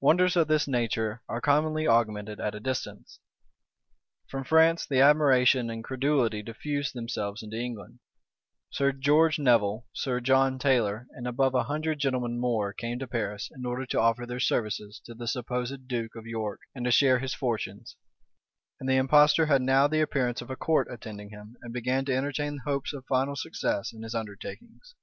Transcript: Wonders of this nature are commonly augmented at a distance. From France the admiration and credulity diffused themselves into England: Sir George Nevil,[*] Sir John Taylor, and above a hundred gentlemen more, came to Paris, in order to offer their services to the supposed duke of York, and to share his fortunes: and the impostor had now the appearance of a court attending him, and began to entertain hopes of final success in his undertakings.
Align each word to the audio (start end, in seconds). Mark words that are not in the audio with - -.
Wonders 0.00 0.34
of 0.34 0.48
this 0.48 0.66
nature 0.66 1.22
are 1.28 1.40
commonly 1.40 1.86
augmented 1.86 2.40
at 2.40 2.56
a 2.56 2.58
distance. 2.58 3.20
From 4.26 4.42
France 4.42 4.84
the 4.84 4.98
admiration 5.00 5.70
and 5.70 5.84
credulity 5.84 6.42
diffused 6.42 6.92
themselves 6.92 7.40
into 7.40 7.56
England: 7.56 8.00
Sir 8.70 8.90
George 8.90 9.38
Nevil,[*] 9.38 9.86
Sir 9.92 10.18
John 10.18 10.58
Taylor, 10.58 11.06
and 11.12 11.24
above 11.28 11.54
a 11.54 11.62
hundred 11.62 12.00
gentlemen 12.00 12.40
more, 12.40 12.72
came 12.72 12.98
to 12.98 13.06
Paris, 13.06 13.48
in 13.54 13.64
order 13.64 13.86
to 13.86 14.00
offer 14.00 14.26
their 14.26 14.40
services 14.40 15.00
to 15.06 15.14
the 15.14 15.28
supposed 15.28 15.86
duke 15.86 16.16
of 16.16 16.26
York, 16.26 16.58
and 16.74 16.84
to 16.84 16.90
share 16.90 17.20
his 17.20 17.32
fortunes: 17.32 17.94
and 18.80 18.88
the 18.88 18.96
impostor 18.96 19.46
had 19.46 19.62
now 19.62 19.86
the 19.86 20.00
appearance 20.00 20.42
of 20.42 20.50
a 20.50 20.56
court 20.56 20.88
attending 20.90 21.30
him, 21.30 21.56
and 21.62 21.72
began 21.72 22.04
to 22.06 22.12
entertain 22.12 22.58
hopes 22.66 22.92
of 22.92 23.06
final 23.06 23.36
success 23.36 23.92
in 23.92 24.02
his 24.02 24.16
undertakings. 24.16 24.96